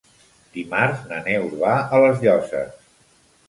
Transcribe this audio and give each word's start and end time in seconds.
Dimarts 0.55 1.03
na 1.11 1.21
Neus 1.29 1.55
va 1.67 1.77
a 1.99 2.03
les 2.07 2.27
Llosses. 2.27 2.93